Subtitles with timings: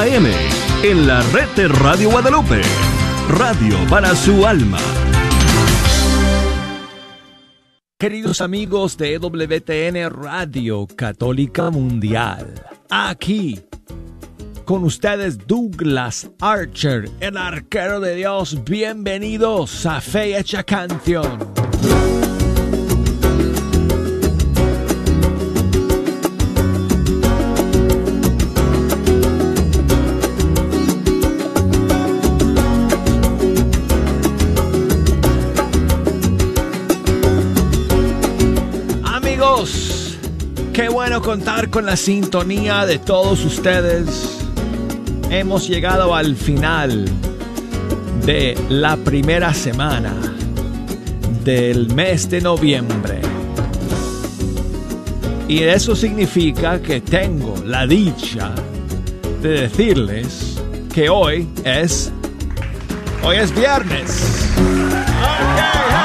[0.00, 0.26] AM
[0.84, 2.62] en la red de Radio Guadalupe.
[3.30, 4.78] Radio para su alma.
[7.98, 12.54] Queridos amigos de WTN Radio Católica Mundial,
[12.88, 13.60] aquí
[14.64, 18.62] con ustedes Douglas Archer, el arquero de Dios.
[18.62, 21.38] Bienvenidos a Fe Hecha Canción.
[41.22, 44.38] Contar con la sintonía de todos ustedes
[45.30, 47.06] hemos llegado al final
[48.24, 50.14] de la primera semana
[51.44, 53.20] del mes de noviembre.
[55.48, 58.52] Y eso significa que tengo la dicha
[59.42, 60.60] de decirles
[60.92, 62.12] que hoy es
[63.22, 64.52] hoy es viernes.
[64.56, 65.97] ¡Qué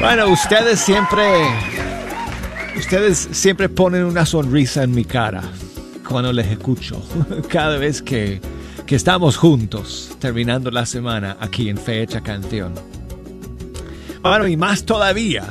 [0.00, 1.22] Bueno, ustedes siempre.
[2.78, 5.42] Ustedes siempre ponen una sonrisa en mi cara
[6.08, 7.02] cuando les escucho.
[7.48, 8.40] Cada vez que,
[8.86, 12.72] que estamos juntos terminando la semana aquí en Fecha Canción.
[14.22, 15.44] Bueno, y más todavía,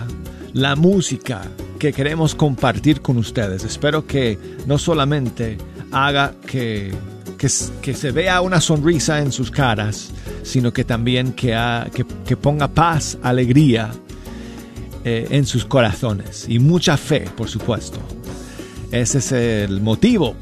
[0.53, 1.43] la música
[1.83, 3.65] que queremos compartir con ustedes.
[3.65, 5.57] Espero que no solamente
[5.91, 6.93] haga que,
[7.37, 10.11] que, se vea una sonrisa en sus caras,
[10.43, 11.51] sino que también que,
[11.93, 13.91] que, que ponga paz, alegría
[15.03, 17.99] eh, en sus corazones y mucha fe, por supuesto.
[18.89, 20.37] Ese es el motivo.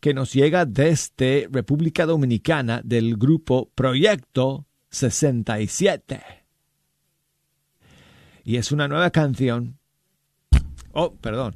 [0.00, 6.20] que nos llega desde República Dominicana del grupo Proyecto 67.
[8.42, 9.78] Y es una nueva canción.
[10.90, 11.54] Oh, perdón.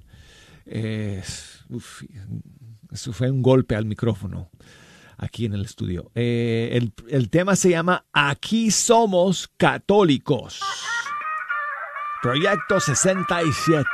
[2.91, 4.51] Eso fue un golpe al micrófono
[5.19, 6.11] aquí en el estudio.
[6.15, 10.61] Eh, el, el tema se llama Aquí somos católicos.
[12.23, 13.87] Proyecto 67.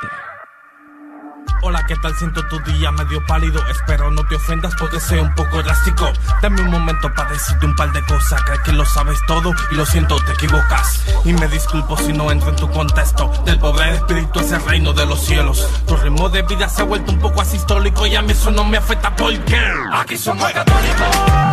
[1.65, 2.15] Hola, ¿qué tal?
[2.17, 3.65] Siento tu día medio pálido.
[3.69, 6.13] Espero no te ofendas porque sea un poco drástico.
[6.43, 8.43] Dame un momento para decirte un par de cosas.
[8.43, 11.05] Crees que lo sabes todo y lo siento, te equivocas.
[11.25, 13.31] Y me disculpo si no entro en tu contexto.
[13.45, 15.69] Del poder espíritu es el reino de los cielos.
[15.87, 18.65] Tu ritmo de vida se ha vuelto un poco asistólico y a mí eso no
[18.65, 19.61] me afecta porque
[19.93, 21.52] aquí somos católicos.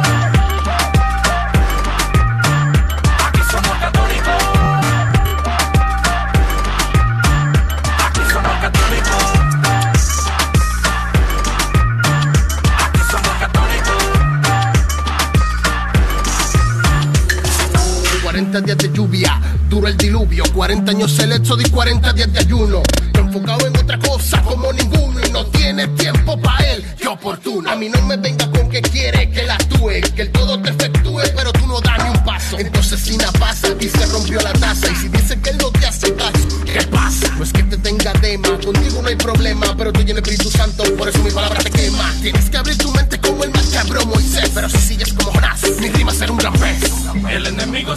[20.70, 22.84] 40 años el hecho de 40 días de ayuno.
[23.16, 27.72] Enfocado en otra cosa como ninguno y no tiene tiempo para él, qué oportuno.
[27.72, 30.70] A mí no me venga con que quiere que la actúe, que el todo te
[30.70, 32.60] efectúe, pero tú no das ni un paso.
[32.60, 35.88] Entonces si nada pasa y rompió la taza y si dice que él no te
[35.88, 37.34] hace caso, ¿qué pasa?
[37.36, 40.84] No es que te tenga dema, contigo no hay problema, pero tú lleno Espíritu Santo,
[40.96, 42.14] por eso mi palabra te quema.
[42.22, 42.89] Tienes que abrir tu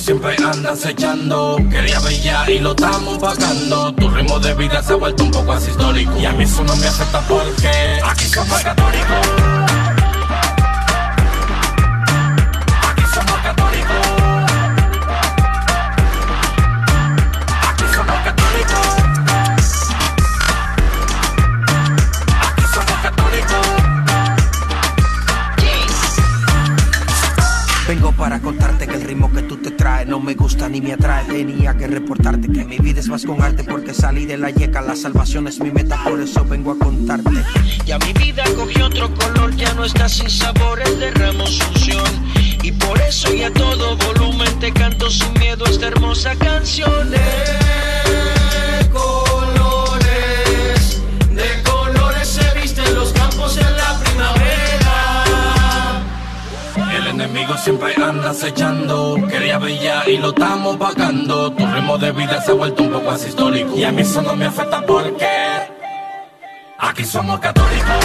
[0.02, 1.56] siempre anda acechando.
[1.70, 3.94] Quería brillar y lo estamos pagando.
[3.94, 6.16] Tu ritmo de vida se ha vuelto un poco asistólico.
[6.18, 9.61] Y a mí eso no me afecta porque aquí somos católicos.
[30.32, 31.24] Me gusta ni me atrae.
[31.26, 34.80] Tenía que reportarte que mi vida es más con arte porque salí de la yeca,
[34.80, 37.30] la salvación es mi meta, por eso vengo a contarte.
[37.84, 42.10] Ya mi vida cogió otro color, ya no está sin sabores, derramo unción.
[42.62, 47.12] Y por eso y a todo volumen te canto sin miedo esta hermosa canción.
[57.22, 58.81] enemigo siempre anda acechando.
[60.12, 61.50] Y lo estamos pagando.
[61.52, 63.74] Tu ritmo de vida se ha vuelto un poco asistólico.
[63.74, 65.26] Y a mí eso no me afecta porque
[66.78, 68.01] aquí somos católicos.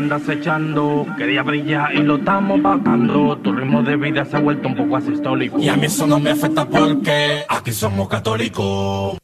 [0.00, 1.06] Andas echando.
[1.18, 3.36] Quería brillar y lo estamos pagando.
[3.38, 5.58] Tu ritmo de vida se ha vuelto un poco asistólico.
[5.58, 9.18] Y a mí eso no me afecta porque aquí somos católicos.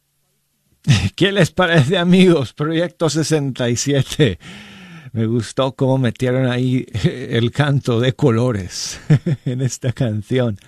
[1.17, 2.53] ¿Qué les parece, amigos?
[2.53, 4.39] Proyecto 67.
[5.13, 9.01] Me gustó cómo metieron ahí el canto de colores
[9.47, 10.59] en esta canción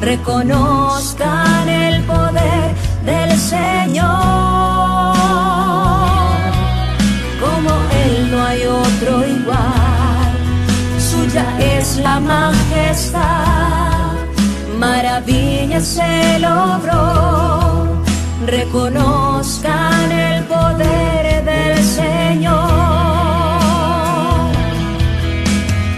[0.00, 2.74] reconozcan el poder
[3.04, 5.11] del Señor
[8.30, 10.32] no hay otro igual.
[10.98, 14.12] Suya es la majestad,
[14.78, 18.02] maravilla se logró.
[18.46, 22.72] Reconozcan el poder del Señor.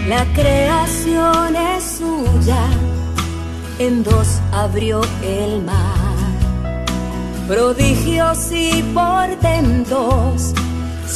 [0.07, 2.63] La creación es suya,
[3.79, 5.95] en dos abrió el mar.
[7.47, 10.54] Prodigios y portentos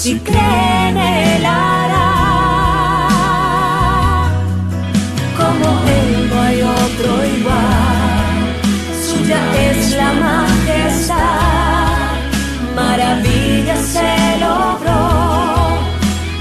[0.02, 2.08] si creen él hará.
[5.40, 8.38] Como él no hay otro igual,
[9.06, 11.18] suya es la majestad,
[12.78, 14.12] maravilla se
[14.46, 15.04] logró,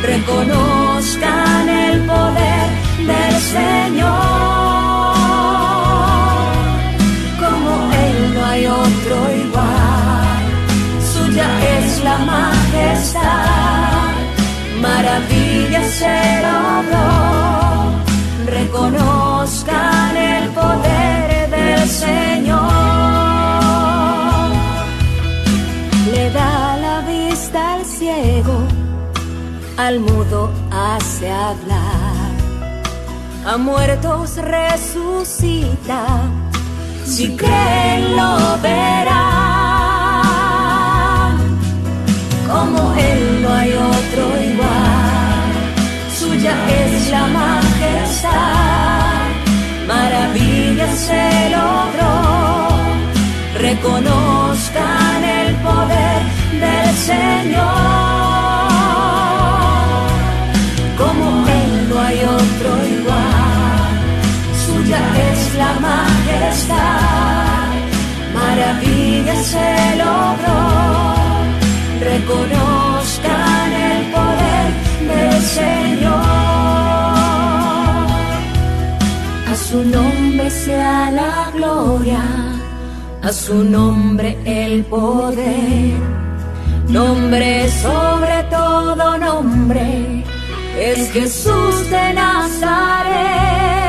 [0.02, 2.68] reconozcan el poder
[3.10, 4.06] del Señor.
[7.42, 7.70] Como
[8.04, 10.44] él no hay otro igual,
[11.12, 12.57] suya es la majestad
[14.80, 16.16] maravilla se
[16.46, 17.08] logró.
[18.46, 22.62] Reconozcan el poder del Señor.
[26.12, 28.56] Le da la vista al ciego,
[29.76, 32.30] al mudo hace hablar,
[33.46, 36.00] a muertos resucita.
[37.04, 39.27] Si creen lo verán
[42.58, 45.50] como Él no hay otro igual.
[46.18, 48.32] Suya es la majestad,
[49.86, 51.24] maravilla se
[51.56, 52.16] logró.
[53.66, 56.20] Reconozcan el poder
[56.64, 57.88] del Señor.
[61.00, 61.26] Como
[61.60, 63.90] Él no hay otro igual.
[64.64, 67.68] Suya es la majestad,
[68.34, 71.07] maravilla se logró
[72.18, 74.68] reconozcan el poder
[75.10, 76.12] del Señor.
[79.50, 82.22] A su nombre sea la gloria,
[83.22, 85.98] a su nombre el poder.
[86.88, 90.24] nombre sobre todo nombre,
[90.78, 93.87] es Jesús de Nazaret.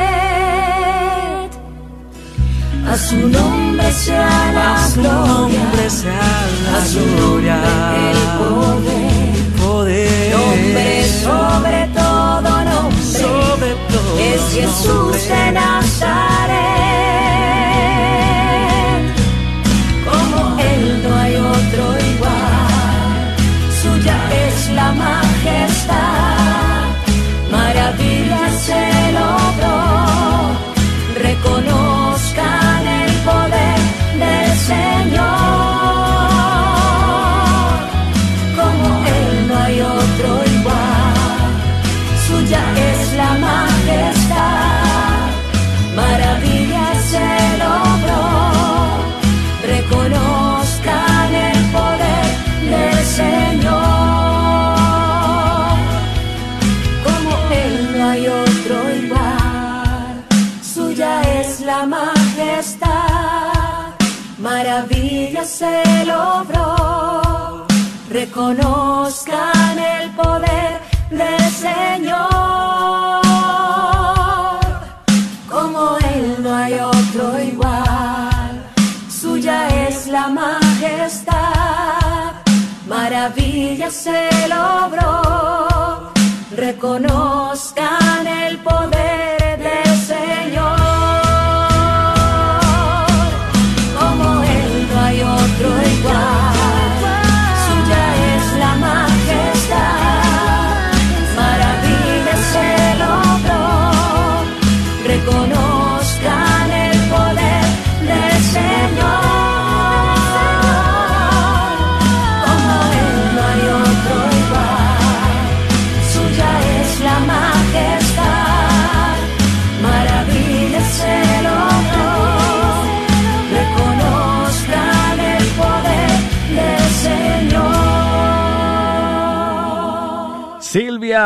[2.90, 5.62] A su nombre sea la gloria,
[6.76, 7.62] a su nombre
[8.10, 8.18] el
[9.62, 12.96] poder, nombre sobre todo nombre,
[14.18, 16.69] es Jesús de Nazaret.
[68.30, 72.20] Reconozcan el poder del Señor.
[75.48, 78.64] Como Él no hay otro igual,
[79.08, 81.34] suya es la majestad,
[82.86, 86.12] maravilla se logró,
[86.56, 87.69] reconozcan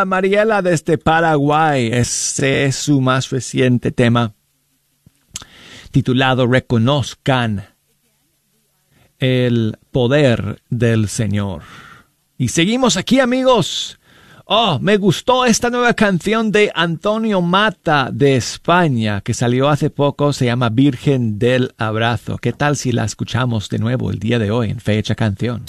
[0.04, 1.90] Mariela desde Paraguay.
[1.92, 4.34] Ese es su más reciente tema
[5.94, 7.66] titulado Reconozcan
[9.20, 11.62] el poder del Señor.
[12.36, 14.00] Y seguimos aquí amigos.
[14.44, 20.32] Oh, me gustó esta nueva canción de Antonio Mata de España que salió hace poco,
[20.32, 22.38] se llama Virgen del Abrazo.
[22.38, 25.62] ¿Qué tal si la escuchamos de nuevo el día de hoy en Fecha Canción?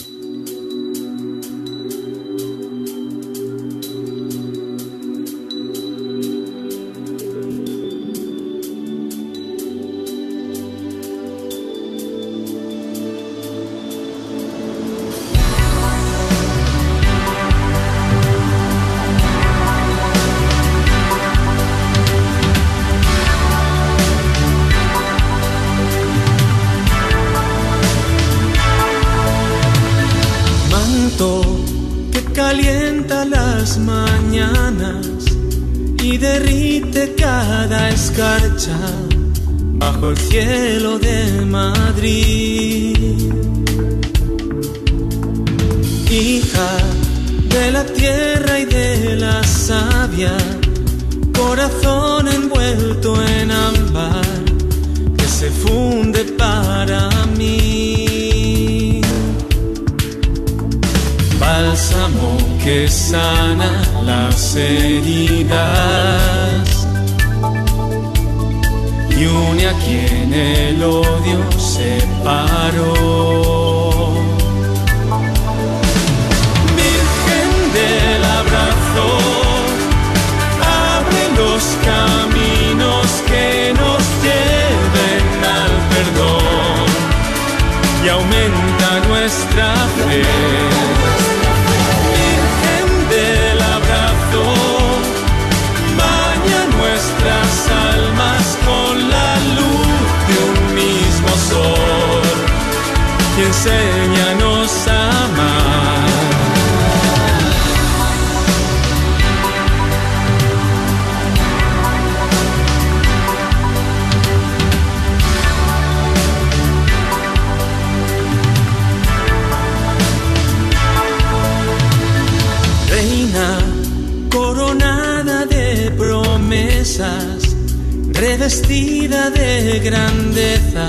[128.16, 130.88] Revestida de grandeza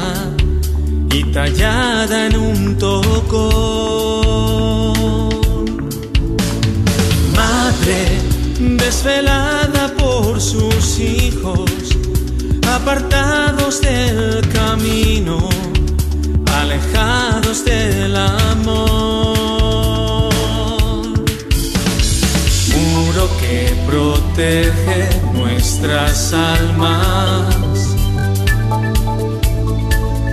[1.13, 4.27] y tallada en un tocón.
[7.35, 8.21] Madre
[8.59, 11.71] desvelada por sus hijos,
[12.73, 15.49] apartados del camino,
[16.53, 19.47] alejados del amor.
[22.73, 25.26] Muro que protege
[25.87, 27.95] nuestras almas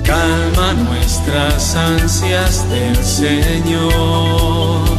[0.03, 4.92] calma nuestras ansias del Señor.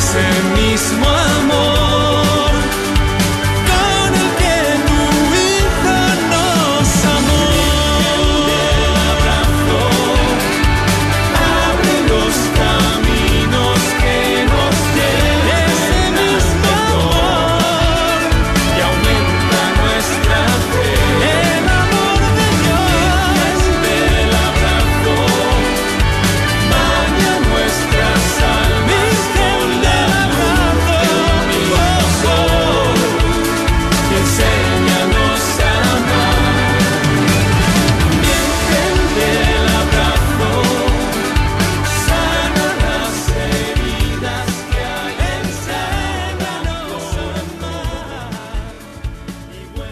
[0.00, 0.18] Ese
[0.54, 1.29] mismo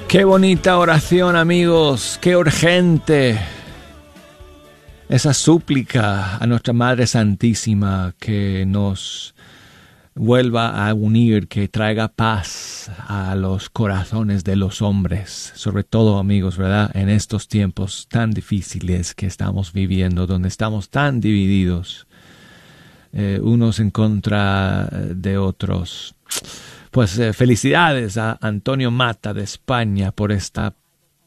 [0.08, 3.38] Qué bonita oración amigos, qué urgente
[5.06, 9.34] esa súplica a nuestra Madre Santísima que nos
[10.14, 16.56] vuelva a unir, que traiga paz a los corazones de los hombres, sobre todo amigos,
[16.56, 16.90] ¿verdad?
[16.94, 22.06] En estos tiempos tan difíciles que estamos viviendo, donde estamos tan divididos,
[23.12, 26.14] eh, unos en contra de otros.
[26.98, 30.74] Pues eh, felicidades a Antonio Mata de España por esta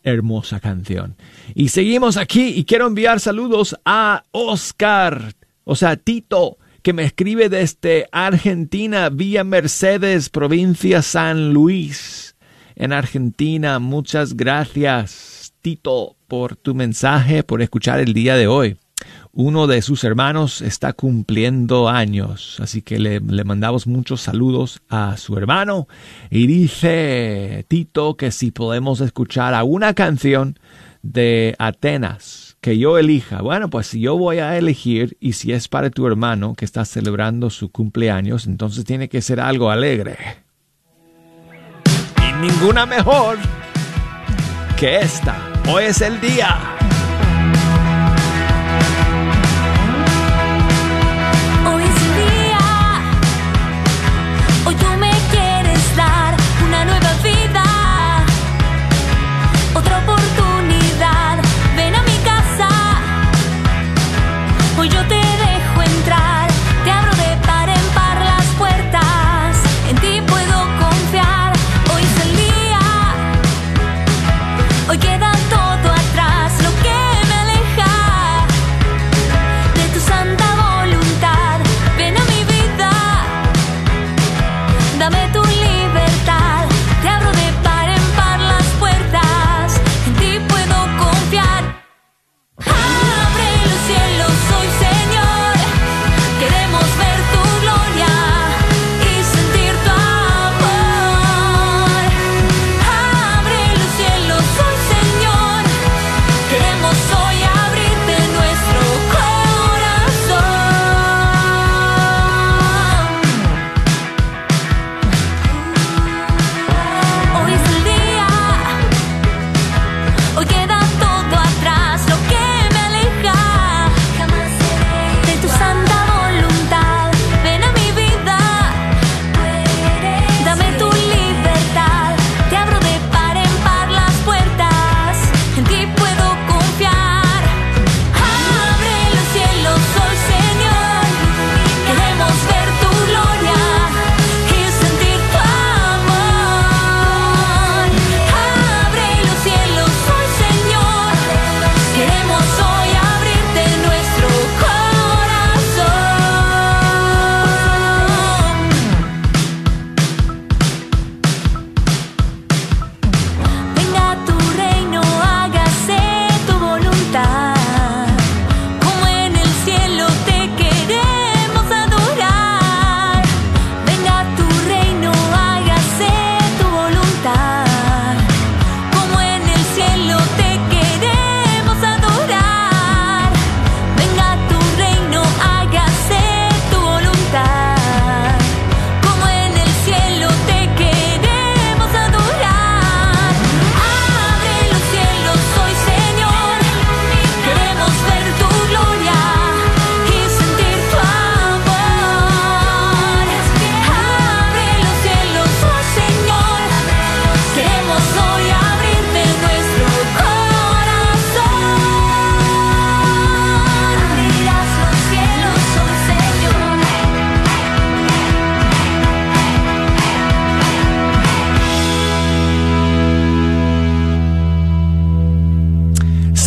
[0.03, 1.15] hermosa canción.
[1.55, 7.47] Y seguimos aquí y quiero enviar saludos a Oscar, o sea, Tito, que me escribe
[7.47, 12.36] desde Argentina, Villa Mercedes, provincia San Luis,
[12.75, 13.79] en Argentina.
[13.79, 18.75] Muchas gracias, Tito, por tu mensaje, por escuchar el día de hoy.
[19.33, 25.37] Uno de sus hermanos está cumpliendo años, así que le, mandamos muchos saludos a su
[25.37, 25.87] hermano
[26.29, 30.59] y dice Tito que si podemos escuchar a una canción
[31.01, 33.41] de Atenas que yo elija.
[33.41, 36.83] Bueno, pues si yo voy a elegir y si es para tu hermano que está
[36.83, 40.17] celebrando su cumpleaños, entonces tiene que ser algo alegre.
[42.17, 43.37] Y ninguna mejor
[44.77, 45.37] que esta.
[45.69, 46.90] Hoy es el día.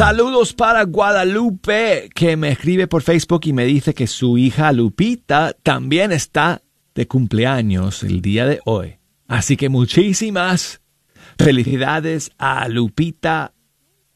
[0.07, 5.57] Saludos para Guadalupe, que me escribe por Facebook y me dice que su hija Lupita
[5.63, 6.61] también está
[6.95, 8.99] de cumpleaños el día de hoy.
[9.29, 10.83] Así que muchísimas
[11.39, 13.55] felicidades a Lupita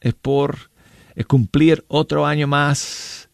[0.03, 0.70] eh, por
[1.14, 3.31] eh, cumplir otro año más.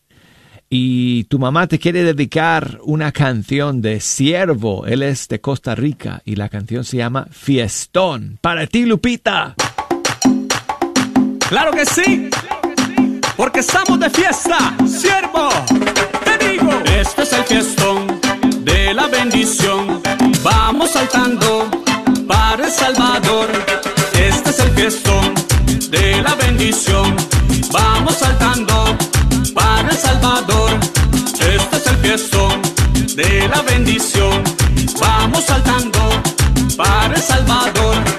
[0.70, 4.86] Y tu mamá te quiere dedicar una canción de Siervo.
[4.86, 8.38] Él es de Costa Rica y la canción se llama Fiestón.
[8.40, 9.56] Para ti, Lupita.
[11.54, 12.28] Claro que sí,
[13.36, 15.50] porque estamos de fiesta, siervo.
[16.24, 18.20] Te digo, este es el fiestón
[18.64, 20.02] de la bendición.
[20.42, 21.70] Vamos saltando
[22.26, 23.46] para El Salvador.
[24.14, 25.34] Este es el fiestón
[25.90, 27.14] de la bendición.
[27.70, 28.98] Vamos saltando
[29.54, 30.70] para El Salvador.
[31.38, 32.62] Este es el fiestón
[33.14, 34.42] de la bendición.
[35.00, 36.00] Vamos saltando
[36.76, 38.13] para El Salvador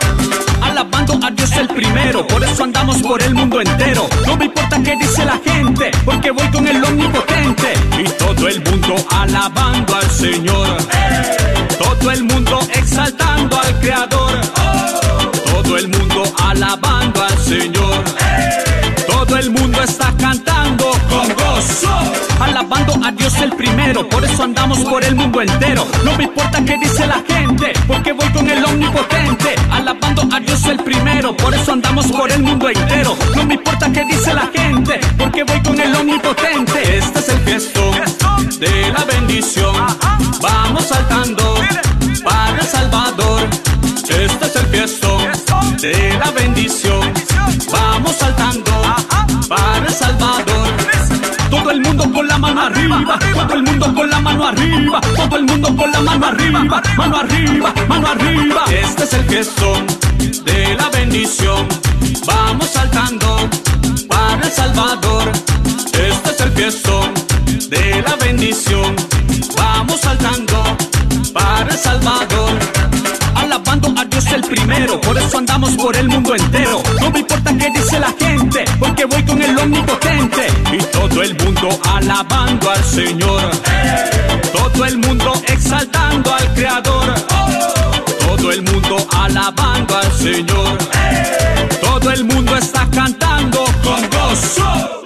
[1.58, 2.26] el primero.
[2.28, 4.08] Por eso andamos por el mundo entero.
[4.26, 7.74] No me importa qué dice la gente, porque voy con el omnipotente.
[8.00, 10.78] Y todo el mundo alabando al Señor.
[11.78, 14.42] Todo el mundo exaltando al Creador.
[15.52, 18.04] Todo el mundo alabando al Señor.
[19.08, 20.45] Todo el mundo está cantando
[22.56, 24.08] alabando a Dios el primero.
[24.08, 25.86] Por eso andamos por el mundo entero.
[26.06, 30.64] No me importa qué dice la gente, porque voy con el omnipotente, alabando a Dios
[30.66, 31.36] el primero.
[31.36, 33.18] Por eso andamos por el mundo entero.
[33.36, 36.98] No me importa qué dice la gente, porque voy con el omnipotente.
[36.98, 37.94] Este es el fiestón
[38.60, 39.76] de la bendición.
[40.42, 41.56] Vamos saltando
[42.24, 43.50] para El Salvador.
[44.08, 47.14] Este es el fiestón de la bendición.
[47.70, 48.72] Vamos saltando
[49.50, 50.55] para El Salvador.
[51.96, 55.74] Mundo con la mano arriba, todo el mundo con la mano arriba, todo el mundo
[55.78, 56.64] con la mano arriba,
[56.98, 58.66] mano arriba, mano arriba.
[58.70, 59.88] Este es el fiestón
[60.44, 61.66] de la bendición.
[62.28, 63.50] Vamos saltando
[64.10, 65.32] para El Salvador.
[65.94, 67.14] Este es el fiestón
[67.70, 68.94] de la bendición.
[69.56, 70.64] Vamos saltando
[71.34, 72.75] para El Salvador
[73.96, 75.00] a Dios el primero.
[75.02, 76.82] Por eso andamos por el mundo entero.
[77.02, 80.48] No me importa qué dice la gente, porque voy con el omnipotente.
[80.74, 83.52] Y todo el mundo alabando al Señor.
[84.54, 87.16] Todo el mundo exaltando al Creador.
[88.28, 90.78] Todo el mundo alabando al Señor.
[91.82, 95.05] Todo el mundo está cantando con gozo.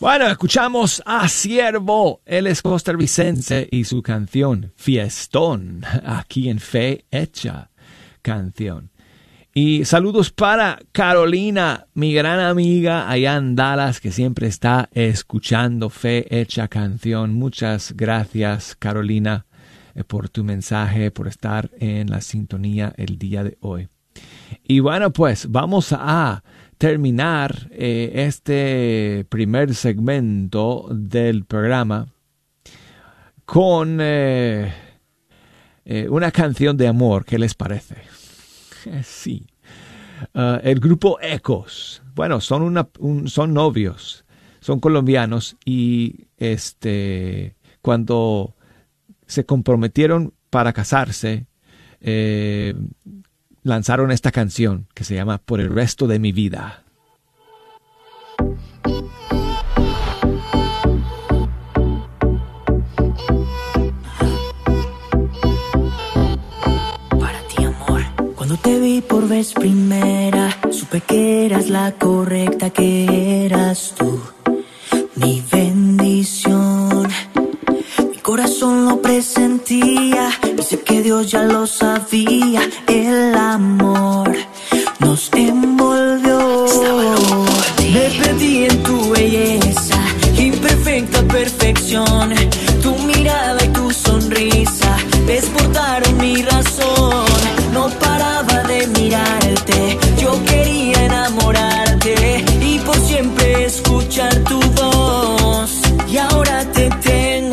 [0.00, 7.70] Bueno, escuchamos a Siervo, él es costarricense y su canción Fiestón, aquí en Fe Hecha
[8.22, 8.92] Canción.
[9.52, 16.26] Y saludos para Carolina, mi gran amiga allá en Dallas, que siempre está escuchando Fe
[16.30, 17.34] Hecha Canción.
[17.34, 19.46] Muchas gracias, Carolina,
[19.96, 23.88] eh, por tu mensaje, por estar en la sintonía el día de hoy.
[24.62, 26.44] Y bueno, pues vamos a
[26.78, 32.06] terminar eh, este primer segmento del programa
[33.44, 34.72] con eh,
[35.84, 37.24] eh, una canción de amor.
[37.24, 37.96] ¿Qué les parece?
[39.02, 39.44] Sí.
[40.34, 42.00] Uh, el grupo Ecos.
[42.14, 44.24] Bueno, son, una, un, son novios,
[44.60, 48.54] son colombianos y este, cuando
[49.26, 51.46] se comprometieron para casarse,
[53.62, 56.84] lanzaron esta canción que se llama Por el resto de mi vida.
[67.18, 68.02] Para ti, amor.
[68.36, 74.20] Cuando te vi por vez primera, supe que eras la correcta, que eras tú.
[75.16, 77.08] Mi bendición.
[78.28, 82.60] Mi corazón lo presentía y sé que Dios ya lo sabía.
[82.86, 84.36] El amor
[84.98, 86.66] nos envolvió.
[87.90, 89.98] Me perdí en tu belleza,
[90.36, 92.34] imperfecta perfección.
[92.82, 94.94] Tu mirada y tu sonrisa
[95.26, 96.97] desbordaron mi razón.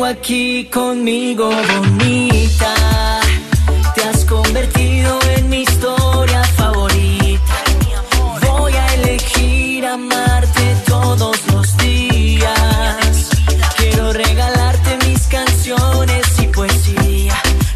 [0.06, 2.74] Aquí conmigo, bonita.
[3.94, 7.54] Te has convertido en mi historia favorita.
[8.46, 13.30] Voy a elegir amarte todos los días.
[13.76, 17.34] Quiero regalarte mis canciones y poesía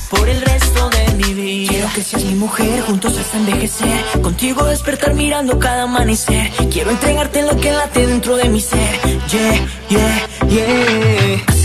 [0.09, 1.73] por el resto de mi vida.
[1.73, 4.05] Quiero que seas mi mujer, juntos hasta envejecer.
[4.23, 6.51] Contigo despertar mirando cada amanecer.
[6.71, 9.01] Quiero entregarte lo que late dentro de mi ser.
[9.31, 11.60] Yeah, yeah, yeah.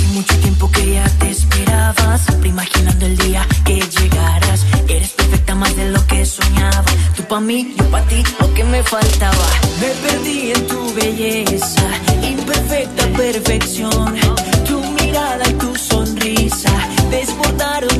[0.57, 4.65] Tiempo que ya te esperaba, siempre imaginando el día que llegarás.
[4.87, 6.85] Eres perfecta más de lo que soñaba.
[7.13, 9.47] Tú pa' mí, yo pa' ti, lo que me faltaba.
[9.81, 11.83] Me perdí en tu belleza,
[12.23, 14.15] imperfecta perfección.
[14.65, 16.71] Tu mirada y tu sonrisa
[17.11, 17.94] desbordaron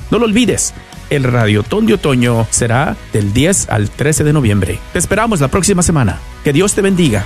[0.10, 0.74] No lo olvides,
[1.10, 4.80] el Radiotón de Otoño será del 10 al 13 de noviembre.
[4.94, 6.20] Te esperamos la próxima semana.
[6.44, 7.26] Que Dios te bendiga.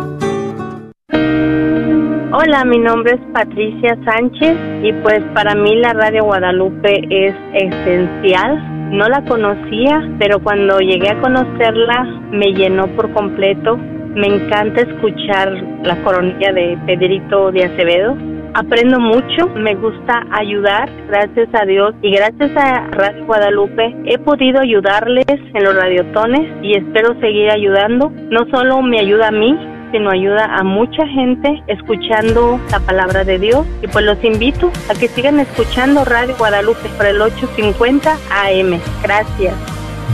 [2.43, 8.89] Hola, mi nombre es Patricia Sánchez y pues para mí la Radio Guadalupe es esencial.
[8.97, 13.77] No la conocía, pero cuando llegué a conocerla me llenó por completo.
[13.77, 15.51] Me encanta escuchar
[15.83, 18.17] la coronilla de Pedrito de Acevedo.
[18.55, 24.61] Aprendo mucho, me gusta ayudar, gracias a Dios y gracias a Radio Guadalupe he podido
[24.61, 28.11] ayudarles en los radiotones y espero seguir ayudando.
[28.31, 29.55] No solo me ayuda a mí,
[29.91, 33.65] sino ayuda a mucha gente escuchando la palabra de Dios.
[33.81, 38.79] Y pues los invito a que sigan escuchando Radio Guadalupe por el 850 AM.
[39.03, 39.53] Gracias.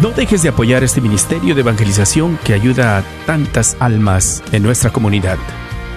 [0.02, 4.92] No dejes de apoyar este ministerio de evangelización que ayuda a tantas almas en nuestra
[4.92, 5.38] comunidad.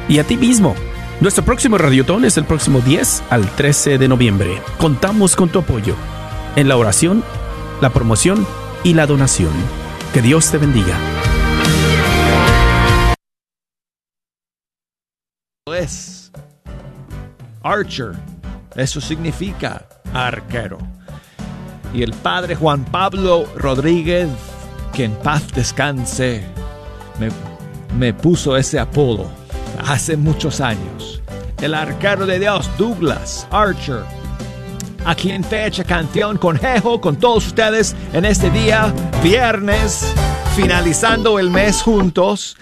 [0.09, 0.75] Y a ti mismo.
[1.21, 4.63] Nuestro próximo radiotón es el próximo 10 al 13 de noviembre.
[4.79, 5.95] Contamos con tu apoyo
[6.57, 7.23] en la oración,
[7.83, 8.47] la promoción
[8.85, 9.53] y la donación.
[10.15, 10.97] Que Dios te bendiga.
[17.63, 18.13] Archer.
[18.75, 20.79] Eso significa arquero.
[21.93, 24.29] Y el padre Juan Pablo Rodríguez,
[24.93, 26.45] que en paz descanse,
[27.19, 27.29] me,
[27.99, 29.27] me puso ese apodo
[29.87, 31.23] hace muchos años.
[31.61, 34.05] El arquero de Dios, Douglas Archer.
[35.05, 40.13] Aquí en Fecha Canción con Jejo, con todos ustedes en este día, viernes,
[40.55, 42.57] finalizando el mes juntos.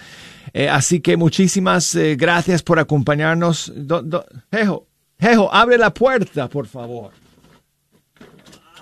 [0.52, 3.72] Eh, así que muchísimas eh, gracias por acompañarnos.
[3.74, 4.86] Do, do, Jejo,
[5.18, 7.12] Jejo, abre la puerta, por favor.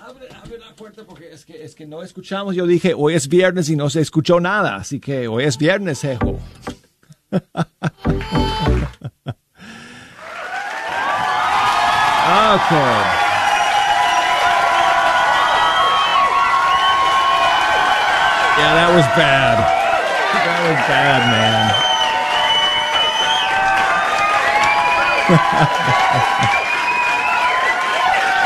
[0.03, 0.27] Abre,
[0.75, 2.55] fuerte porque es que, es que no escuchamos.
[2.55, 6.03] Yo dije, hoy es viernes y no se escuchó nada, así que hoy es viernes,
[6.03, 6.39] Ejo.
[12.27, 13.27] Okay.
[18.57, 19.66] Yeah, that was bad.
[20.67, 21.87] Was bad, man.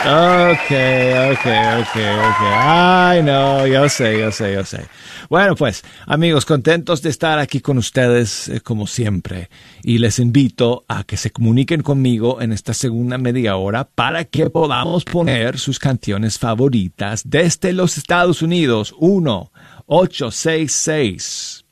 [0.04, 2.54] Okay, okay, okay, okay.
[2.58, 4.86] Ay, no, yo sé, yo sé, yo sé.
[5.30, 9.50] Bueno, pues, amigos, contentos de estar aquí con ustedes eh, como siempre.
[9.82, 14.50] Y les invito a que se comuniquen conmigo en esta segunda media hora para que
[14.52, 18.94] podamos poner sus canciones favoritas desde los Estados Unidos.
[19.00, 19.52] 1
[19.88, 21.66] 866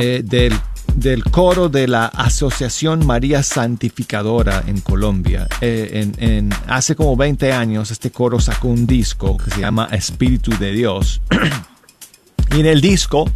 [0.00, 0.54] Eh, del,
[0.94, 5.46] del coro de la Asociación María Santificadora en Colombia.
[5.60, 9.88] Eh, en, en- hace como 20 años este coro sacó un disco que se llama
[9.92, 11.20] Espíritu de Dios.
[12.56, 13.30] y en el disco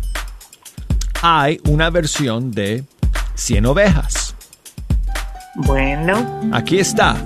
[1.22, 2.84] hay una versión de
[3.34, 4.34] 100 ovejas.
[5.54, 6.40] Bueno.
[6.52, 7.16] Aquí está.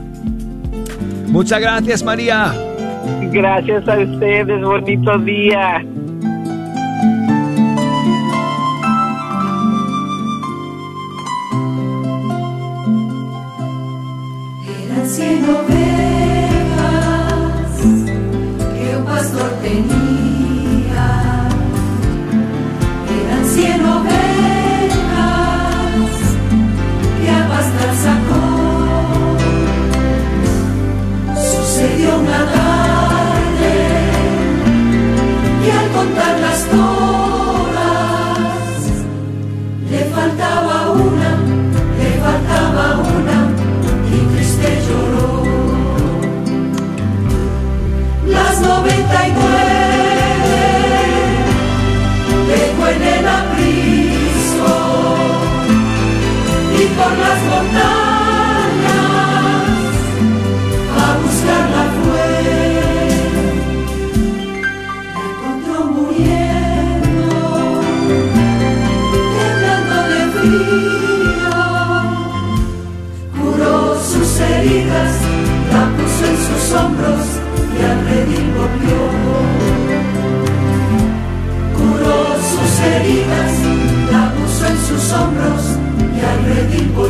[1.29, 2.55] Muchas gracias María.
[3.33, 5.85] Gracias a ustedes, bonito día.
[76.47, 77.23] Sus hombros
[77.79, 78.99] y al redil volvió.
[81.77, 82.21] Curó
[82.51, 83.53] sus heridas,
[84.13, 85.63] la puso en sus hombros
[86.17, 87.06] y al redil volvió.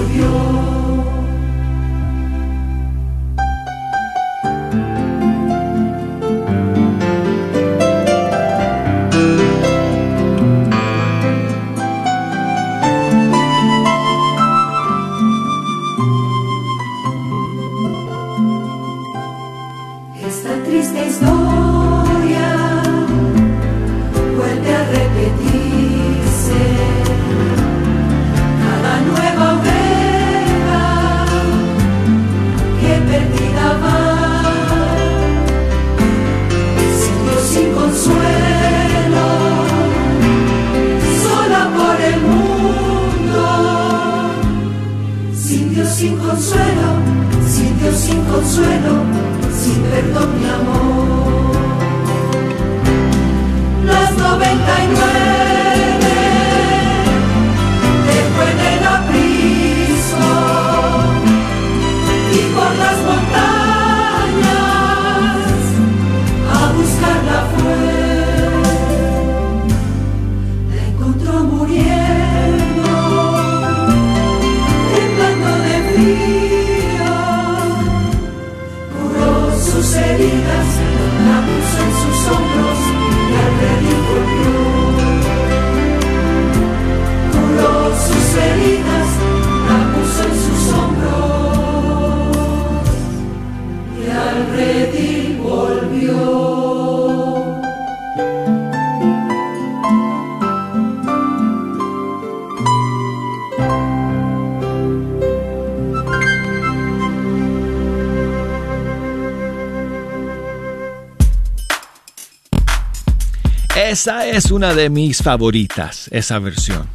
[113.88, 116.88] Esa es una de mis favoritas, esa versión.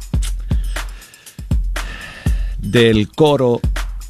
[2.58, 3.62] Del coro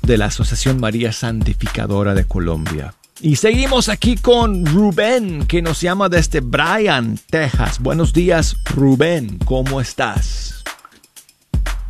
[0.03, 2.93] de la Asociación María Santificadora de Colombia.
[3.20, 7.78] Y seguimos aquí con Rubén, que nos llama desde Bryan, Texas.
[7.78, 10.64] Buenos días, Rubén, ¿cómo estás?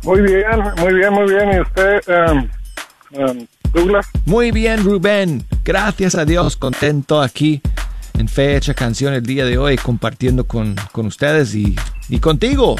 [0.03, 0.45] Muy bien,
[0.77, 1.53] muy bien, muy bien.
[1.53, 2.49] ¿Y usted, em,
[3.13, 4.05] em, Douglas?
[4.27, 5.43] Muy bien, Rubén.
[5.65, 7.63] Gracias a Dios, contento aquí
[8.17, 11.75] en Fecha Canción el día de hoy, compartiendo con, con ustedes y,
[12.09, 12.75] y contigo.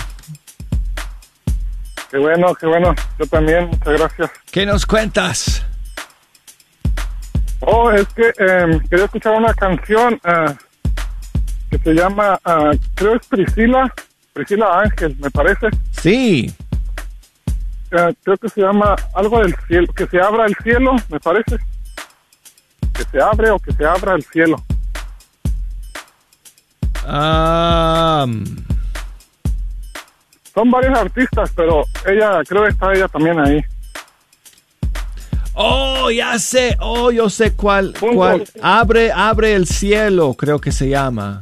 [2.11, 2.93] Qué bueno, qué bueno.
[3.17, 4.31] Yo también, muchas gracias.
[4.51, 5.65] ¿Qué nos cuentas?
[7.61, 10.53] Oh, es que em, quería escuchar una canción ah,
[11.71, 13.91] que se llama, ah, creo es Priscila,
[14.33, 15.69] Priscila Ángel, me parece.
[15.91, 16.53] Sí.
[17.91, 21.57] Ah, creo que se llama algo del cielo, que se abra el cielo, me parece.
[22.93, 24.63] Que se abre o que se abra el cielo.
[27.05, 28.25] Ah,
[30.53, 33.61] Son varios artistas, pero ella, creo que está ella también ahí.
[35.55, 36.77] oh, ya sé.
[36.79, 37.93] Oh, yo sé cuál.
[37.99, 38.43] cuál.
[38.61, 41.41] Abre, abre el cielo, creo que se llama.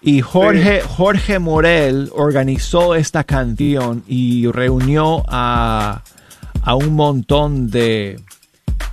[0.00, 6.02] Y Jorge, Jorge Morel organizó esta canción y reunió a,
[6.62, 8.20] a un montón de,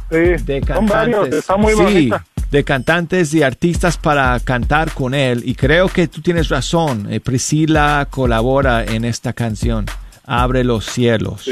[0.10, 1.40] de son varios, cantantes.
[1.40, 2.26] está muy Sí, bonita.
[2.52, 5.42] De cantantes y artistas para cantar con él.
[5.46, 7.12] Y creo que tú tienes razón.
[7.12, 9.86] eh, Priscila colabora en esta canción.
[10.26, 11.50] Abre los cielos.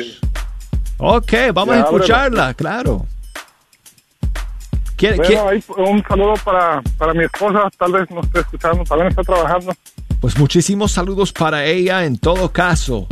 [0.97, 1.97] Ok, vamos Ya, a ábrelo.
[1.97, 3.05] escucharla, claro.
[4.95, 8.83] ¿Quiere- Bueno, quiere- ahí un saludo para, para mi esposa, tal vez no esté escuchando,
[8.85, 9.73] también está trabajando.
[10.21, 13.07] Pues muchísimos saludos para ella en todo caso.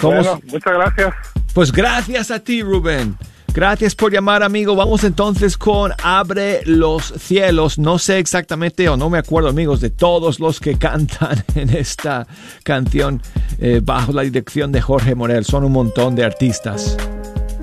[0.00, 1.14] ¿Cómo Bueno, muchas gracias.
[1.54, 3.16] Pues gracias a ti, Rubén.
[3.56, 4.76] Gracias por llamar, amigo.
[4.76, 7.78] Vamos entonces con Abre los cielos.
[7.78, 12.26] No sé exactamente, o no me acuerdo, amigos, de todos los que cantan en esta
[12.64, 13.22] canción
[13.58, 15.46] eh, bajo la dirección de Jorge Morel.
[15.46, 16.98] Son un montón de artistas,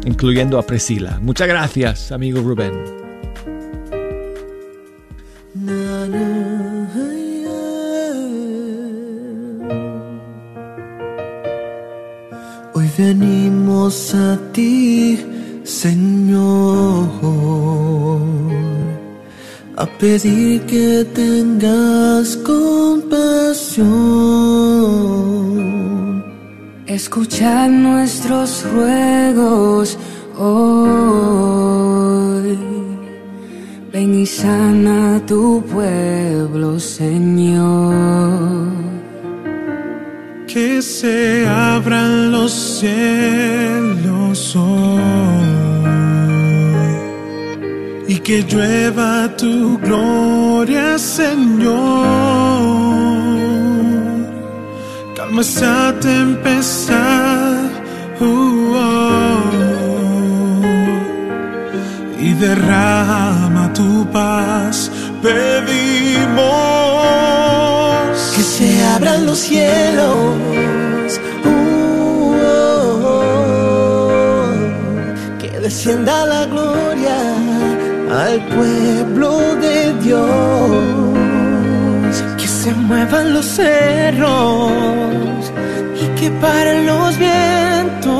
[0.03, 1.19] incluyendo a Priscila.
[1.21, 2.73] Muchas gracias, amigo Rubén.
[12.73, 15.19] Hoy venimos a ti,
[15.63, 17.09] Señor,
[19.77, 23.83] a pedir que tengas compasión.
[26.85, 29.97] Escuchar nuestros ruegos
[30.37, 30.93] hoy.
[33.93, 38.23] Ven y sana a tu pueblo, Señor.
[40.53, 45.01] Que se abran los cielos hoy
[48.07, 52.05] y que llueva tu gloria, Señor.
[55.15, 57.63] Calma esa tempestad
[58.19, 59.39] uh, oh,
[62.21, 64.91] y derrama tu paz.
[65.23, 66.43] Pedimos
[68.35, 70.35] Que se abran los cielos.
[71.45, 72.35] oh,
[73.15, 74.49] oh,
[75.39, 77.17] que descienda la gloria
[78.23, 80.23] al pueblo de Dios.
[82.37, 84.71] Que se muevan los cerros
[86.01, 88.13] y que paren los vientos.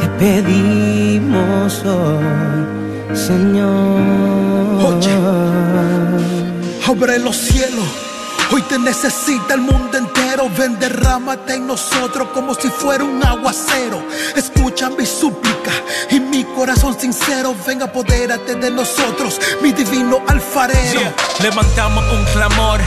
[0.00, 4.01] Te pedimos hoy, Señor.
[6.86, 7.86] Abre los cielos,
[8.50, 10.50] hoy te necesita el mundo entero.
[10.58, 14.02] ven derrámate en nosotros como si fuera un aguacero.
[14.36, 15.70] Escucha mi súplica
[16.10, 21.00] y mi corazón sincero, ven apodérate de nosotros, mi divino alfarero.
[21.40, 22.80] Levantamos un clamor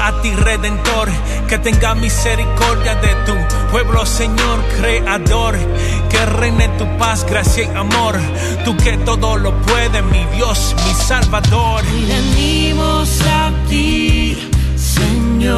[0.00, 1.08] a ti redentor,
[1.48, 3.34] que tenga misericordia de tu
[3.70, 5.56] pueblo, Señor creador,
[6.10, 8.18] que reine tu paz, gracia y amor,
[8.64, 11.82] tú que todo lo puedes, mi Dios, mi Salvador.
[12.08, 14.36] Venimos a ti,
[14.76, 15.54] Señor,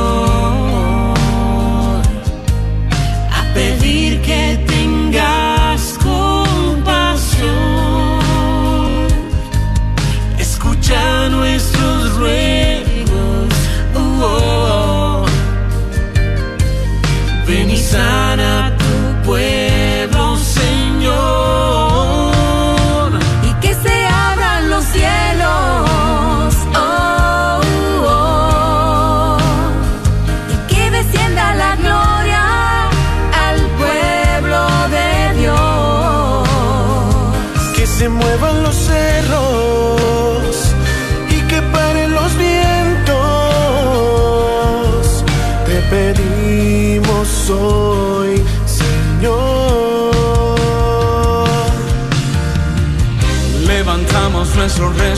[3.38, 7.52] a pedir que tengas compasión,
[10.38, 13.48] escucha nuestros ruegos.
[13.94, 15.26] uh, oh.
[17.46, 18.76] Ven y sana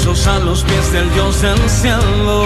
[0.07, 2.45] a los pies del Dios del cielo.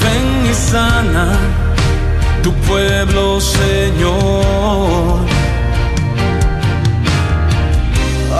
[0.00, 1.38] Ven y sana
[2.42, 5.18] tu pueblo, Señor.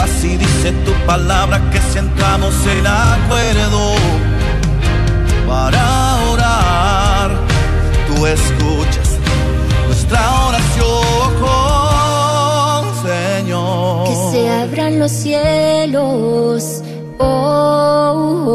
[0.00, 3.94] Así dice tu palabra que si entramos en acuerdo
[5.46, 7.30] para orar,
[8.08, 9.18] tú escuchas
[9.86, 11.34] nuestra oración,
[13.04, 14.08] Señor.
[14.08, 16.82] Que se abran los cielos.
[17.18, 18.54] Oh,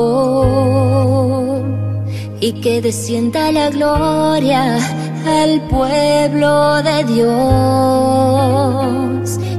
[2.39, 4.77] y que descienda la gloria
[5.25, 7.29] al pueblo de Dios.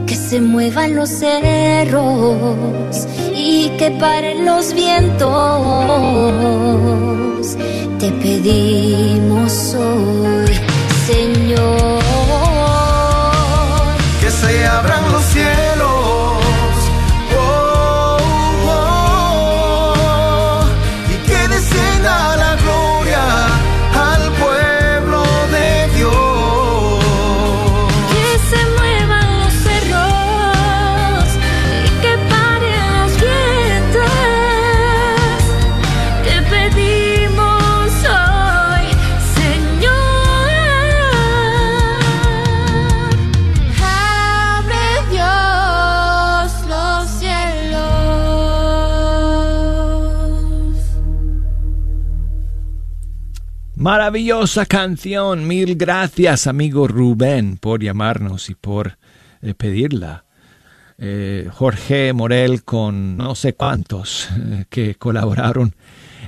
[0.07, 5.31] Que se muevan los cerros y que paren los vientos.
[7.99, 10.55] Te pedimos hoy,
[11.07, 12.01] Señor.
[14.21, 15.00] Que se abran
[53.81, 55.49] Maravillosa canción.
[55.49, 58.99] Mil gracias, amigo Rubén, por llamarnos y por
[59.41, 60.27] eh, pedirla.
[60.99, 65.75] Eh, Jorge Morel con no sé cuántos eh, que colaboraron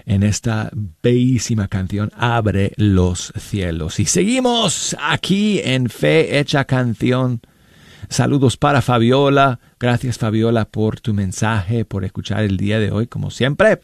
[0.06, 0.70] en esta
[1.02, 4.00] bellísima canción Abre los cielos.
[4.00, 7.42] Y seguimos aquí en Fe Hecha Canción.
[8.08, 9.60] Saludos para Fabiola.
[9.78, 13.80] Gracias Fabiola por tu mensaje, por escuchar el día de hoy, como siempre.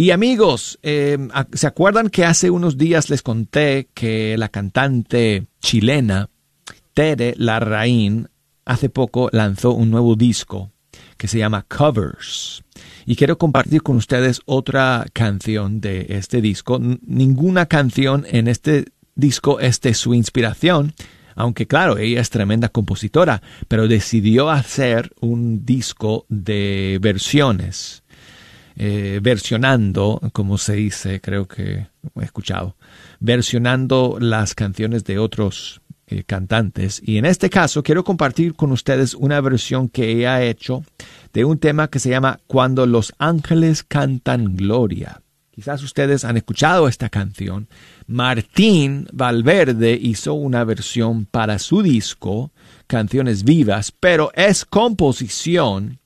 [0.00, 1.18] Y amigos, eh,
[1.54, 6.30] ¿se acuerdan que hace unos días les conté que la cantante chilena
[6.94, 8.28] Tere Larraín
[8.64, 10.70] hace poco lanzó un nuevo disco
[11.16, 12.62] que se llama Covers?
[13.06, 16.78] Y quiero compartir con ustedes otra canción de este disco.
[16.80, 18.84] Ninguna canción en este
[19.16, 20.94] disco es de su inspiración,
[21.34, 28.04] aunque claro, ella es tremenda compositora, pero decidió hacer un disco de versiones,
[28.80, 32.76] eh, versionando, como se dice, creo que he escuchado,
[33.18, 37.02] versionando las canciones de otros eh, cantantes.
[37.04, 40.84] Y en este caso quiero compartir con ustedes una versión que ella ha hecho
[41.32, 45.22] de un tema que se llama Cuando los ángeles cantan gloria.
[45.50, 47.66] Quizás ustedes han escuchado esta canción.
[48.06, 52.52] Martín Valverde hizo una versión para su disco,
[52.86, 55.98] Canciones Vivas, pero es composición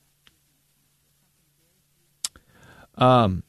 [3.02, 3.42] um,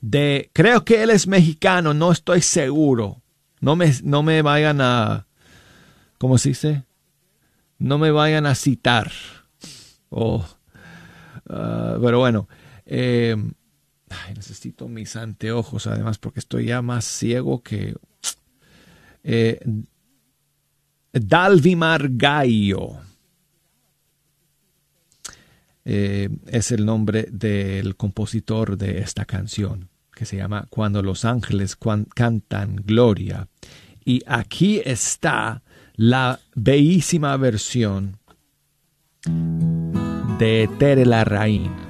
[0.00, 3.22] de, creo que él es mexicano, no estoy seguro.
[3.60, 5.26] No me, no me vayan a,
[6.18, 6.84] ¿cómo se dice?
[7.78, 9.10] No me vayan a citar.
[10.10, 10.46] Oh,
[11.44, 12.48] pero bueno,
[12.86, 17.96] ay, necesito mis anteojos además porque estoy ya más ciego que...
[19.24, 19.60] Eh,
[21.12, 23.00] Dalvimar Gallo
[25.90, 31.78] eh, es el nombre del compositor de esta canción que se llama Cuando los ángeles
[32.14, 33.48] cantan gloria.
[34.04, 35.62] Y aquí está
[35.94, 38.18] la bellísima versión
[40.38, 41.87] de Tere Larraín.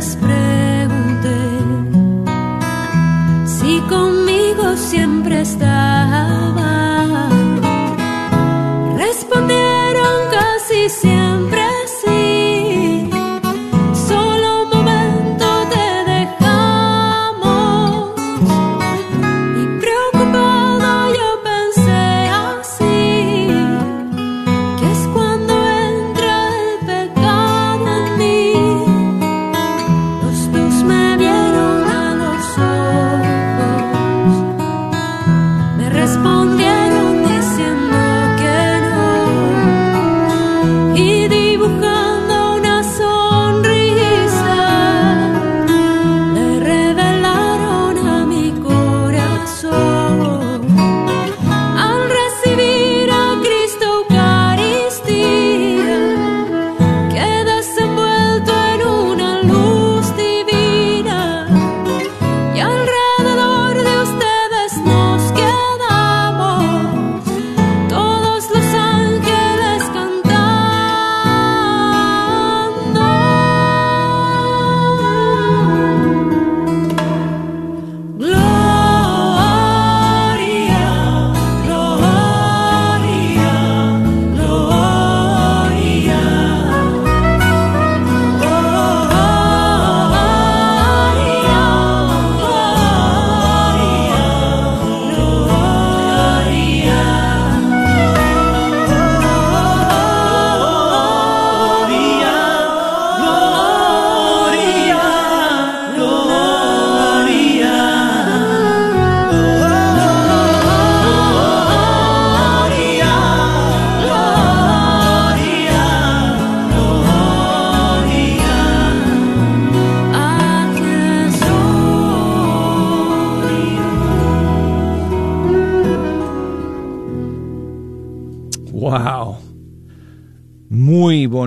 [0.00, 0.39] despre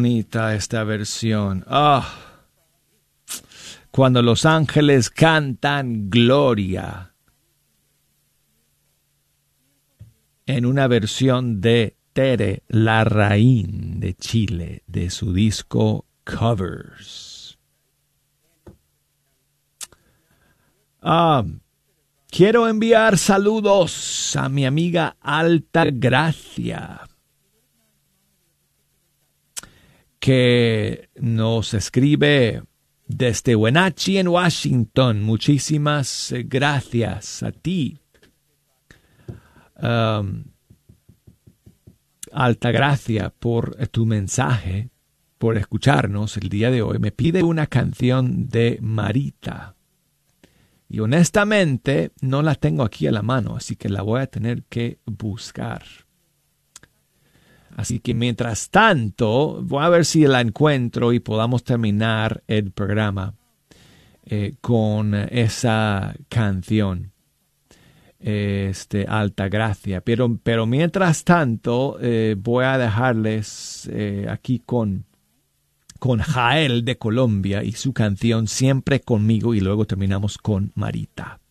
[0.01, 1.63] esta versión.
[1.67, 2.15] Ah,
[3.91, 7.13] cuando los ángeles cantan gloria.
[10.47, 17.59] En una versión de Tere Larraín de Chile, de su disco Covers.
[21.01, 21.43] Ah,
[22.29, 27.01] quiero enviar saludos a mi amiga Alta Gracia
[30.23, 32.63] que nos escribe
[33.05, 35.21] desde Wenatchee en Washington.
[35.21, 37.99] Muchísimas eh, gracias a ti.
[42.31, 44.91] Alta gracia por tu mensaje,
[45.37, 46.99] por escucharnos el día de hoy.
[46.99, 49.75] Me pide una canción de Marita.
[50.87, 54.63] Y honestamente no la tengo aquí a la mano, así que la voy a tener
[54.63, 55.83] que buscar.
[57.75, 63.33] Así que mientras tanto, voy a ver si la encuentro y podamos terminar el programa
[64.25, 67.11] eh, con esa canción.
[68.19, 69.99] Este, Alta Gracia.
[69.99, 75.03] Pero, pero mientras tanto, eh, voy a dejarles eh, aquí con,
[75.99, 81.41] con Jael de Colombia y su canción Siempre conmigo y luego terminamos con Marita.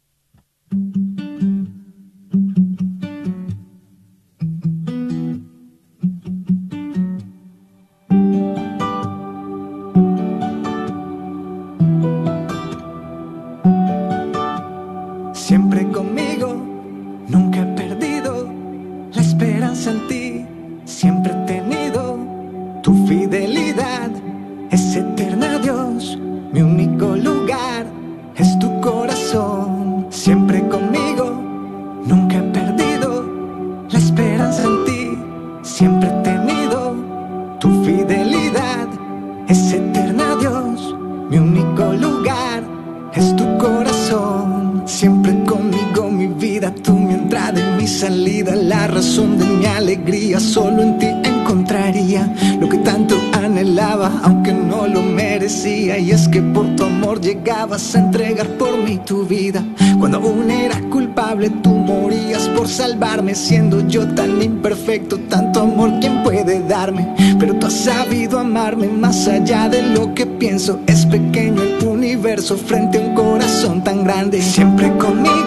[70.54, 74.42] Es pequeño el universo frente a un corazón tan grande.
[74.42, 75.41] Siempre conmigo,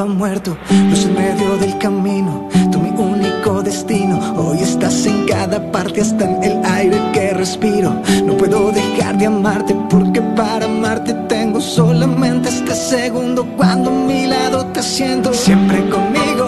[0.00, 0.56] estaba muerto.
[0.88, 4.18] Luz en medio del camino, tú mi único destino.
[4.36, 7.92] Hoy estás en cada parte, hasta en el aire que respiro.
[8.24, 14.26] No puedo dejar de amarte porque para amarte tengo solamente este segundo cuando a mi
[14.26, 15.34] lado te siento.
[15.34, 16.46] Siempre conmigo,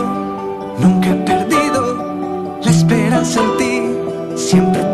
[0.79, 4.43] nunca he perdido la esperanza en ti.
[4.49, 4.92] Siempre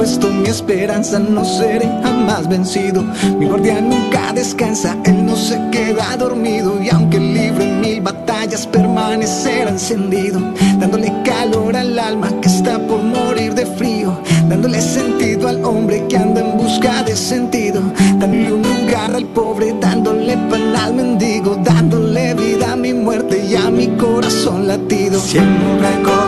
[0.00, 3.02] puesto mi esperanza, no seré jamás vencido.
[3.38, 6.82] Mi guardián nunca descansa, él no se queda dormido.
[6.82, 10.40] Y aunque libre en mil batallas, permanecerá encendido,
[10.78, 16.16] dándole calor al alma que está por morir de frío, dándole sentido al hombre que
[16.16, 17.82] anda en busca de sentido,
[18.18, 23.54] dándole un lugar al pobre, dándole pan al mendigo, dándole vida a mi muerte y
[23.54, 25.20] a mi corazón latido.
[25.20, 26.19] Siempre conmigo,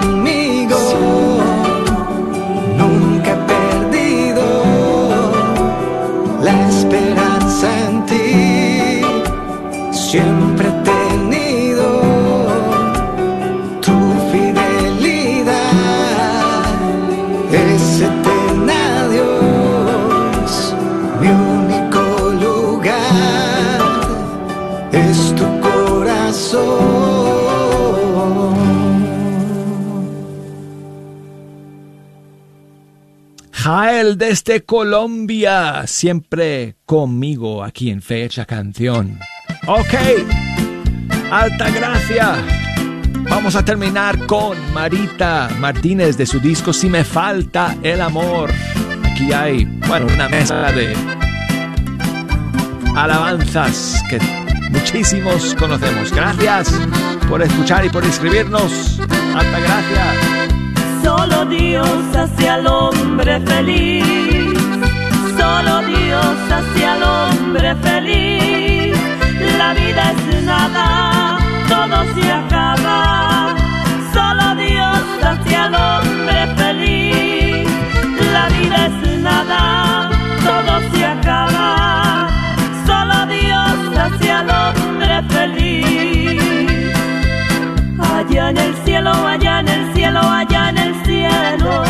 [34.16, 39.18] Desde Colombia, siempre conmigo aquí en Fecha Canción.
[39.66, 39.94] Ok,
[41.30, 42.36] alta gracia.
[43.30, 48.50] Vamos a terminar con Marita Martínez de su disco Si me falta el amor.
[49.04, 50.94] Aquí hay, bueno, una mezcla de
[52.96, 54.18] alabanzas que
[54.70, 56.12] muchísimos conocemos.
[56.12, 56.72] Gracias
[57.28, 58.98] por escuchar y por escribirnos.
[59.34, 60.61] Alta gracia.
[61.14, 64.02] Solo Dios hace al hombre feliz.
[65.38, 68.96] Solo Dios hace al hombre feliz.
[69.58, 71.38] La vida es nada,
[71.68, 73.54] todo se acaba.
[74.14, 77.68] Solo Dios hace al hombre feliz.
[78.32, 80.08] La vida es nada,
[80.46, 82.28] todo se acaba.
[82.86, 86.92] Solo Dios hace al hombre feliz.
[88.00, 90.81] Allá en el cielo, allá en el cielo, allá en el
[91.22, 91.84] cielo.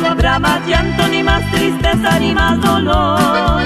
[0.00, 3.62] No habrá más llanto, ni más tristeza, ni más dolor.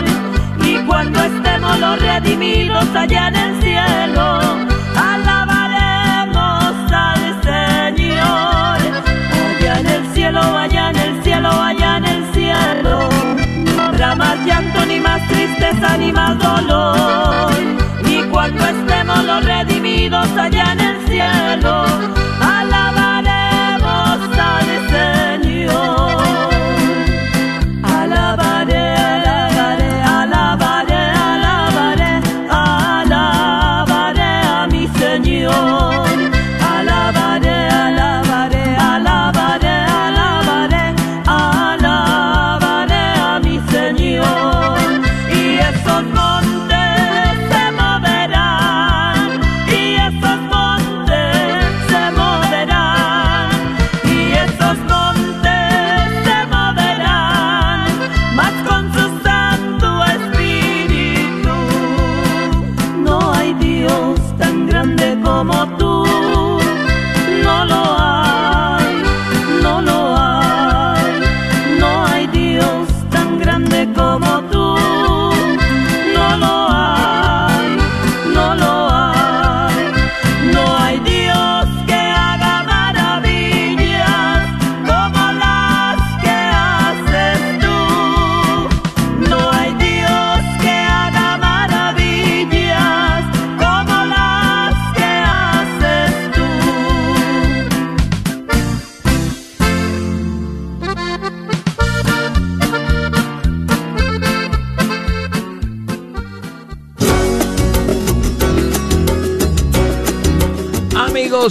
[0.64, 4.40] Y cuando estemos los redimidos allá en el cielo,
[4.96, 8.78] alabaremos al Señor.
[9.58, 13.08] Allá en el cielo, allá en el cielo, allá en el cielo.
[13.76, 17.52] No habrá más llanto, ni más tristeza, ni más dolor.
[18.04, 21.84] Y cuando estemos los redimidos allá en el cielo,
[22.40, 24.87] alabaremos al Señor.
[25.70, 26.47] 哦。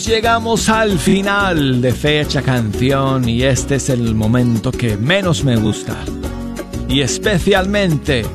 [0.06, 5.96] Llegamos al final de Fecha Canción y este es el momento que menos me gusta.
[6.90, 8.26] Y especialmente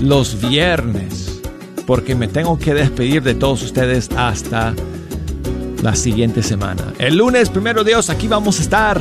[0.00, 1.40] los viernes,
[1.86, 4.74] porque me tengo que despedir de todos ustedes hasta
[5.82, 6.92] la siguiente semana.
[6.98, 9.00] El lunes, primero Dios, aquí vamos a estar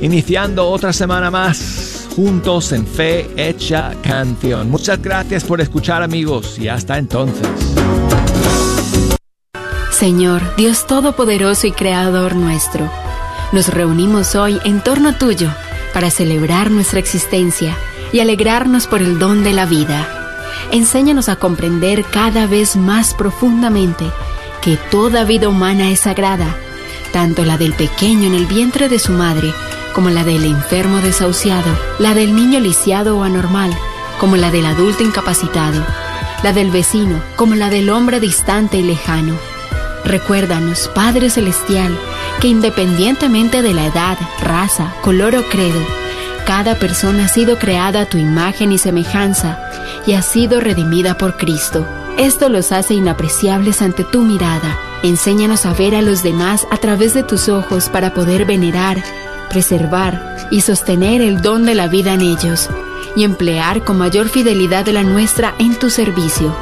[0.00, 4.70] iniciando otra semana más juntos en Fe Hecha Canción.
[4.70, 7.73] Muchas gracias por escuchar amigos y hasta entonces.
[10.04, 12.92] Señor, Dios Todopoderoso y Creador nuestro,
[13.52, 15.50] nos reunimos hoy en torno tuyo
[15.94, 17.74] para celebrar nuestra existencia
[18.12, 20.06] y alegrarnos por el don de la vida.
[20.72, 24.04] Enséñanos a comprender cada vez más profundamente
[24.60, 26.54] que toda vida humana es sagrada,
[27.10, 29.54] tanto la del pequeño en el vientre de su madre,
[29.94, 33.74] como la del enfermo desahuciado, la del niño lisiado o anormal,
[34.20, 35.82] como la del adulto incapacitado,
[36.42, 39.53] la del vecino, como la del hombre distante y lejano
[40.04, 41.96] Recuérdanos, Padre Celestial,
[42.40, 45.80] que independientemente de la edad, raza, color o credo,
[46.46, 49.58] cada persona ha sido creada a tu imagen y semejanza
[50.06, 51.86] y ha sido redimida por Cristo.
[52.18, 54.78] Esto los hace inapreciables ante tu mirada.
[55.02, 59.02] Enséñanos a ver a los demás a través de tus ojos para poder venerar,
[59.48, 62.68] preservar y sostener el don de la vida en ellos
[63.16, 66.54] y emplear con mayor fidelidad de la nuestra en tu servicio.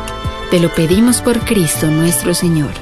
[0.51, 2.82] Te lo pedimos por Cristo nuestro Señor.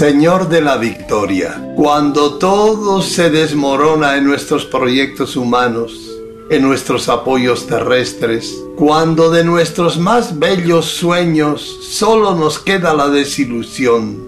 [0.00, 5.92] Señor de la Victoria, cuando todo se desmorona en nuestros proyectos humanos,
[6.48, 14.26] en nuestros apoyos terrestres, cuando de nuestros más bellos sueños solo nos queda la desilusión,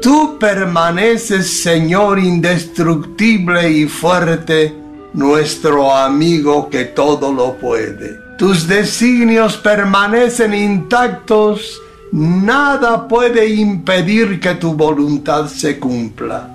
[0.00, 4.74] tú permaneces, Señor indestructible y fuerte,
[5.12, 8.18] nuestro amigo que todo lo puede.
[8.38, 11.82] Tus designios permanecen intactos
[12.12, 16.46] Nada puede impedir que tu voluntad se cumpla.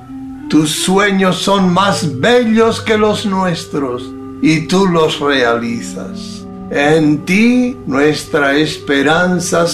[0.50, 4.04] Tus sueños son más bellos que los nuestros
[4.44, 6.46] y tú los realizas.
[6.70, 9.66] En ti nuestra esperanza